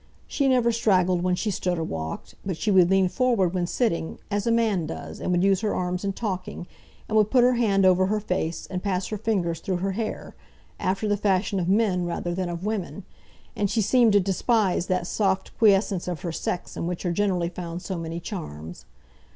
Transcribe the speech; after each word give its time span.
She 0.25 0.47
never 0.47 0.71
straggled 0.71 1.21
when 1.21 1.35
she 1.35 1.51
stood 1.51 1.77
or 1.77 1.83
walked; 1.83 2.33
but 2.43 2.57
she 2.57 2.71
would 2.71 2.89
lean 2.89 3.07
forward 3.07 3.53
when 3.53 3.67
sitting, 3.67 4.17
as 4.31 4.47
a 4.47 4.51
man 4.51 4.87
does, 4.87 5.19
and 5.19 5.31
would 5.31 5.43
use 5.43 5.61
her 5.61 5.75
arms 5.75 6.03
in 6.03 6.13
talking, 6.13 6.65
and 7.07 7.15
would 7.15 7.29
put 7.29 7.43
her 7.43 7.53
hand 7.53 7.85
over 7.85 8.07
her 8.07 8.19
face, 8.19 8.65
and 8.65 8.81
pass 8.81 9.09
her 9.09 9.17
fingers 9.19 9.59
through 9.59 9.77
her 9.77 9.91
hair, 9.91 10.33
after 10.79 11.07
the 11.07 11.17
fashion 11.17 11.59
of 11.59 11.69
men 11.69 12.03
rather 12.07 12.33
than 12.33 12.49
of 12.49 12.65
women; 12.65 13.03
and 13.55 13.69
she 13.69 13.81
seemed 13.83 14.13
to 14.13 14.19
despise 14.19 14.87
that 14.87 15.05
soft 15.05 15.55
quiescence 15.59 16.07
of 16.07 16.21
her 16.21 16.31
sex 16.31 16.75
in 16.75 16.87
which 16.87 17.05
are 17.05 17.13
generally 17.13 17.49
found 17.49 17.83
so 17.83 17.95
many 17.95 18.19
charms. 18.19 18.85